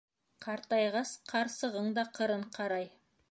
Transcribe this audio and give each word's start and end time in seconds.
Ҡартайғас, 0.45 1.11
ҡарсығың 1.33 1.93
да 1.99 2.09
ҡырын 2.19 2.47
ҡарай. 2.59 2.89